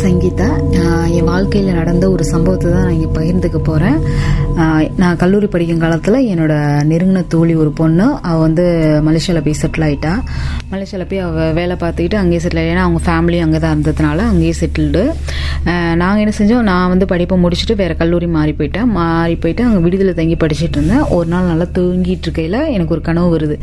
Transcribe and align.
சங்கீதா 0.00 0.46
என் 1.08 1.24
வாழ்க்கையில் 1.24 1.74
நடந்த 1.74 2.10
ஒரு 2.10 2.24
சம்பவத்தை 2.24 2.72
தான் 2.72 2.82
நான் 2.82 2.92
இங்கே 2.92 3.08
பகிர்ந்துக்க 3.14 3.58
போகிறேன் 3.62 3.98
நான் 4.96 5.16
கல்லூரி 5.16 5.46
படிக்கும் 5.46 5.78
காலத்தில் 5.78 6.26
என்னோட 6.28 6.54
நெருங்கின 6.82 7.26
தோழி 7.26 7.54
ஒரு 7.54 7.70
பொண்ணு. 7.70 8.16
அவள் 8.22 8.40
வந்து 8.40 8.64
மலேசியாவில் 9.04 9.44
போய் 9.44 9.60
செட்டில் 9.60 9.86
ஆகிட்டா 9.86 10.12
மலேசியாவில் 10.72 11.08
போய் 11.10 11.22
அவள் 11.26 11.54
வேலை 11.58 11.74
பார்த்துக்கிட்டு 11.82 12.16
அங்கேயே 12.18 12.40
செட்டில் 12.42 12.60
ஏன்னா 12.70 12.82
அவங்க 12.86 13.00
ஃபேமிலி 13.06 13.38
அங்கே 13.44 13.58
தான் 13.62 13.72
இருந்ததுனால 13.74 14.18
அங்கேயே 14.32 14.54
செட்டில்டு 14.58 15.02
நாங்கள் 16.00 16.20
என்ன 16.24 16.32
செஞ்சோம் 16.36 16.66
நான் 16.68 16.90
வந்து 16.92 17.06
படிப்பை 17.12 17.36
முடிச்சுட்டு 17.44 17.74
வேறு 17.80 17.94
கல்லூரி 18.02 18.26
மாறி 18.34 18.52
போயிட்டேன். 18.58 18.86
மாறி 18.98 19.34
போயிட்டு 19.42 19.62
அங்கே 19.68 19.80
விடுதலை 19.86 20.12
தங்கி 20.20 20.36
படிச்சுட்டு 20.42 20.76
இருந்தேன். 20.78 21.02
ஒரு 21.16 21.28
நாள் 21.32 21.48
நல்லா 21.52 21.66
தூங்கிட்டு 21.78 22.26
இருக்கையில் 22.28 22.58
எனக்கு 22.74 22.94
ஒரு 22.96 23.02
கனவு 23.08 23.28
வருது. 23.34 23.56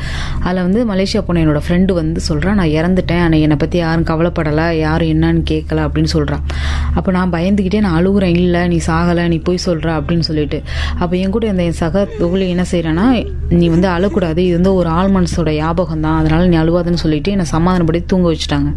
அதில் 0.46 0.62
வந்து 0.68 0.82
மலேசியா 0.92 1.22
போன 1.28 1.42
என்னோடய 1.44 1.66
ஃப்ரெண்டு 1.68 1.96
வந்து 2.00 2.22
சொல்கிறான் 2.28 2.60
நான் 2.62 2.74
இறந்துட்டேன். 2.80 3.24
ஆனால் 3.28 3.44
என்னை 3.46 3.58
பற்றி 3.64 3.80
யாரும் 3.84 4.08
கவலைப்படலை. 4.12 4.68
யாரும் 4.86 5.12
என்னன்னு 5.14 5.44
கேட்கல 5.54 5.86
அப்படின்னு 5.88 6.12
சொல்கிறான் 6.16 6.44
அப்போ 6.98 7.10
நான் 7.18 7.34
பயந்துக்கிட்டே 7.38 7.82
நான் 7.88 7.98
அழுகுறேன். 8.02 8.36
இல்லை 8.44 8.62
நீ 8.74 8.80
சாகலை. 8.90 9.26
நீ 9.36 9.40
போய் 9.48 9.64
சொல்கிற 9.68 9.90
அப்படின்னு 10.02 10.28
சொல்லிட்டு. 10.30 10.60
அப்போ 11.02 11.14
என் 11.24 11.34
கூட 11.38 11.48
இந்த 11.54 11.66
என் 11.70 11.80
சக 11.84 12.06
தொகுதி 12.20 12.52
என்ன 12.58 12.68
செய்கிறேன்னா 12.74 13.08
நீ 13.60 13.66
வந்து 13.78 13.90
அழக்கூடாது. 13.96 14.40
இது 14.50 14.56
வந்து 14.60 14.76
ஒரு 14.82 14.92
ஆள் 15.00 15.12
மனசோட 15.18 15.50
ஞாபகம் 15.62 16.06
தான் 16.08 16.20
அதனால் 16.22 16.48
நீ 16.54 16.58
அழுவாதுன்னு 16.64 16.97
சொல்லிட்டு 17.04 17.32
என்னை 17.32 17.46
சமாதானப்படி 17.52 18.02
தூங்க 18.12 18.28
வச்சுட்டாங்க. 18.32 18.70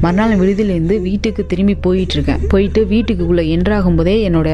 மறுநாள் 0.00 0.34
விடுதியிலேருந்து 0.40 0.96
வீட்டுக்கு 1.08 1.42
திரும்பி 1.46 1.74
போயிட்டு 1.86 2.14
இருக்கேன் 2.14 2.42
போயிட்டு 2.48 2.80
வீட்டுக்குள்ளே 2.92 3.44
என்றாகும் 3.56 3.96
போதே 3.96 4.14
என்னோட 4.28 4.48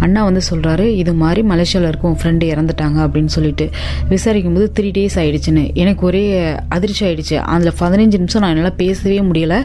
அண்ணா 0.00 0.20
வந்து 0.28 0.42
சொல்கிறாரு 0.50 0.86
இது 1.02 1.12
மாதிரி 1.22 1.40
மலேசியாவில் 1.48 1.90
இருக்கும் 1.92 2.16
ஃப்ரெண்டு 2.20 2.44
இறந்துட்டாங்க 2.52 2.98
அப்படின்னு 3.06 3.32
சொல்லிட்டு 3.36 3.64
விசாரிக்கும் 4.08 4.56
போது 4.58 4.66
த்ரீ 4.76 4.88
டேஸ் 4.98 5.16
ஆயிடுச்சுன்னு. 5.22 5.64
எனக்கு 5.82 6.02
ஒரே 6.06 6.22
அதிர்ச்சி 6.68 7.02
ஆயிடுச்சு. 7.06 7.36
அதில் 7.54 7.78
பதினஞ்சு 7.80 8.18
நிமிஷம் 8.22 8.42
நான் 8.42 8.54
என்னால் 8.56 8.78
பேசவே 8.82 9.18
முடியல. 9.30 9.56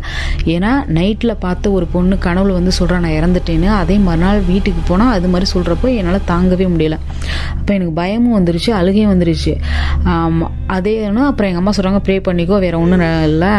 ஏன்னா 0.55 0.71
நைட்டில் 0.97 1.33
பார்த்த 1.45 1.71
ஒரு 1.71 1.85
பொண்ணு 1.93 2.17
கனவுல 2.25 2.57
வந்து 2.59 2.71
சொல்கிறா 2.79 2.99
நான் 3.05 3.17
இறந்துட்டேன்னு 3.19 3.69
அதே 3.81 3.97
மறுநாள் 4.07 4.41
வீட்டுக்கு 4.51 4.81
போனால் 4.87 5.13
அது 5.17 5.27
மாதிரி 5.27 5.49
சொல்கிறப்போ 5.53 5.89
என்னால் 5.99 6.27
தாங்கவே 6.27 6.67
முடியல. 6.73 6.97
அப்போ 7.57 7.73
எனக்கு 7.73 7.93
பயமும் 7.93 8.35
வந்துருச்சு 8.39 8.71
அழுகையும் 8.79 9.13
வந்துருச்சு. 9.13 9.53
அதே 10.75 10.93
அப்புறம் 11.05 11.51
எங்கள் 11.51 11.63
அம்மா 11.63 11.71
சொல்கிறாங்க 11.77 12.01
ப்ரே 12.07 12.17
பண்ணிக்கோ 12.27 12.59
வேறு 12.59 12.79
ஒன்றும் 12.79 13.23
இல்லை. 13.23 13.53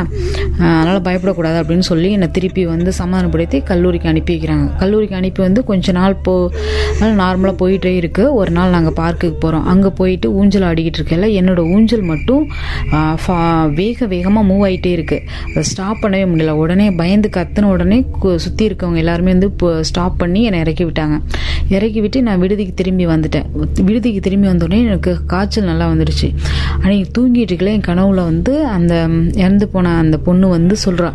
அதனால் 0.59 1.01
பயப்படக்கூடாது 1.01 1.59
அப்படின்னு 1.61 1.87
சொல்லி 1.91 2.11
என்னை 2.11 2.29
திருப்பி 2.31 2.67
வந்து 2.67 2.93
சமாதானப்படுத்தி 2.93 3.61
கல்லூரிக்கு 3.61 4.09
அனுப்பி 4.09 4.35
வைக்கிறாங்க. 4.35 4.77
கல்லூரிக்கு 4.77 5.17
அனுப்பி 5.17 5.43
வந்து 5.43 5.65
கொஞ்ச 5.65 5.93
நாள் 5.93 6.17
போ 6.23 6.51
நார்மலாக 7.01 7.57
போயிட்டே 7.63 7.93
இருக்குது 7.95 8.33
ஒரு 8.33 8.51
நாள் 8.51 8.71
நாங்கள் 8.71 8.93
பார்க்குக்கு 8.93 9.31
போகிறோம் 9.31 9.67
அங்கே 9.67 9.89
போயிட்டு 9.89 10.33
ஊஞ்சல் 10.33 10.63
ஆடிக்கிட்டு 10.63 11.01
இருக்கல 11.03 11.27
என்னோடய 11.39 11.73
ஊஞ்சல் 11.73 12.03
மட்டும் 12.03 12.45
ஃபா- 13.27 13.75
வேக 13.75 14.07
வேகமாக 14.07 14.47
மூவ் 14.49 14.69
ஆகிட்டே 14.69 14.93
இருக்குது 14.95 15.21
அதை 15.51 15.63
ஸ்டாப் 15.63 15.97
பண்ணவே 16.03 16.25
முடியல. 16.31 16.51
உடனே 16.63 16.91
பயந்து 16.91 17.29
கத்துன 17.37 17.63
உடனே 17.65 17.99
சுற்றி 18.37 18.69
இருக்கவங்க 18.69 18.97
எல்லாருமே 18.97 19.35
வந்து 19.35 19.51
ஸ்டாப் 19.85 20.19
பண்ணி 20.19 20.43
என்னை 20.43 20.61
இறக்கி 20.61 20.85
விட்டாங்க. 20.85 21.17
இறக்கி 21.69 22.01
விட்டு 22.01 22.23
நான் 22.23 22.41
விடுதிக்கு 22.41 22.75
திரும்பி 22.75 23.07
வந்துட்டேன். 23.07 23.47
விடுதிக்கு 23.83 24.21
திரும்பி 24.21 24.49
வந்தோடனே 24.49 24.85
எனக்கு 24.85 25.13
காய்ச்சல் 25.27 25.65
நல்லா 25.65 25.91
வந்துடுச்சு 25.91 26.29
அன்றைக்கி 26.83 27.05
தூங்கிட்டு 27.19 27.53
இருக்கல 27.53 27.73
என் 27.73 27.87
கனவுல 27.87 28.15
வந்து 28.15 28.67
அந்த 28.67 28.95
இறந்து 29.35 29.69
போன 29.69 29.97
அந்த 29.97 30.19
பொண்ணு 30.19 30.44
வந்து 30.57 30.75
சொல்றா 30.85 31.11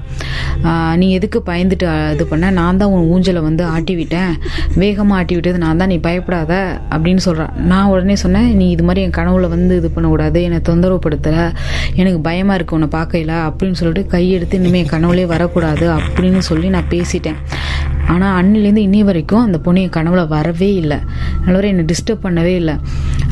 நீ 1.01 1.07
எதுக்கு 1.17 1.39
பயந்துட்டு 1.49 1.87
இது 2.13 2.25
பண்ண? 2.31 2.45
நான் 2.59 2.79
தான் 2.81 2.93
உன் 2.95 3.07
ஊஞ்சலை 3.13 3.41
வந்து 3.47 3.63
ஆட்டி 3.73 3.93
விட்டேன் 3.99 4.33
வேகமாக 4.81 5.19
ஆட்டி 5.19 5.35
விட்டது 5.37 5.63
நான் 5.65 5.81
தான் 5.81 5.91
நீ 5.93 5.97
பயப்படாத 6.07 6.53
அப்படின்னு 6.93 7.23
சொல்கிறான் 7.27 7.53
நான் 7.71 7.89
உடனே 7.93 8.17
சொன்னேன் 8.23 8.49
நீ 8.61 8.67
இது 8.75 8.85
மாதிரி 8.89 9.03
என் 9.07 9.17
கனவுல 9.19 9.49
வந்து 9.55 9.75
இது 9.81 9.91
பண்ணக்கூடாது 9.95 10.41
என்னை 10.47 10.61
தொந்தரவுப்படுத்தலை 10.69 11.45
எனக்கு 12.01 12.21
பயமாக 12.29 12.57
இருக்கு 12.59 12.77
உன்னை 12.79 12.89
பார்க்கல 12.97 13.35
அப்படின்னு 13.49 13.79
சொல்லிட்டு 13.81 14.05
கையெடுத்து 14.15 14.59
இனிமேல் 14.61 14.83
என் 14.83 14.93
கனவுலே 14.95 15.25
வரக்கூடாது 15.35 15.87
அப்படின்னு 15.99 16.41
சொல்லி 16.51 16.69
நான் 16.77 16.91
பேசிட்டேன். 16.95 17.39
ஆனால் 18.13 18.35
அன்னிலேருந்து 18.39 18.83
இன்னி 18.85 19.01
வரைக்கும் 19.07 19.43
அந்த 19.47 19.57
பொண்ணு 19.65 19.79
என் 19.85 19.93
கனவுல 19.97 20.21
வரவே 20.27 20.69
இல்லை. 20.81 20.97
நல்லவரை 21.43 21.67
என்னை 21.73 21.83
டிஸ்டர்ப் 21.91 22.23
பண்ணவே 22.23 22.53
இல்லை. 22.61 22.75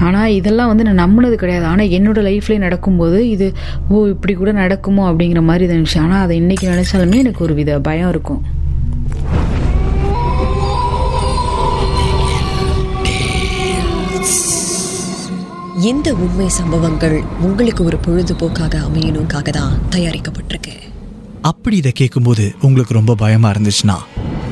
ஆனால் 0.08 0.34
இதெல்லாம் 0.40 0.70
வந்து 0.72 0.86
நான் 0.88 1.02
நம்பினது 1.04 1.36
கிடையாது. 1.44 1.66
ஆனால் 1.72 1.94
என்னோடய 1.98 2.26
லைஃப்லேயே 2.28 2.60
நடக்கும்போது 2.66 3.20
இது 3.30 3.48
ஓ 3.90 4.04
இப்படி 4.14 4.34
கூட 4.42 4.52
நடக்குமோ? 4.62 5.04
அப்படிங்கிற 5.12 5.42
மாதிரி 5.50 5.66
இதை 5.68 5.78
நினச்சேன் 5.88 6.06
ஆனால் 6.06 6.24
அதை 6.26 6.36
இன்னைக்கு 6.42 6.66
நினச்சாலுமே 6.70 7.18
எனக்கு 7.24 7.44
ஒரு 7.46 7.54
வித 7.58 7.80
பயம் 7.88 8.12
இருக்கும். 8.14 8.44
இந்த 15.90 16.10
உண்மை 16.24 16.48
சம்பவங்கள் 16.58 17.16
உங்களுக்கு 17.48 17.82
ஒரு 17.90 17.98
பொழுதுபோக்காக 18.06 18.76
அமையணுக்காக 18.88 19.50
தான் 19.60 19.76
தயாரிக்கப்பட்டிருக்கு. 19.96 20.74
அப்படி 21.52 21.76
இதை 21.78 21.92
கேட்கும்போது 21.92 22.46
உங்களுக்கு 22.62 22.98
ரொம்ப 23.00 23.16
பயமா 23.24 23.52
இருந்துச்சுன்னா 23.52 23.98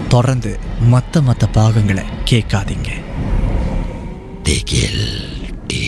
தொடர்ந்து 0.07 0.51
மற்ற 0.93 1.21
மற்ற 1.21 1.47
பாகங்களை 1.57 2.05
கேட்காதீங்க. 2.31 2.91
திகில் 4.43 5.05
டே 5.67 5.83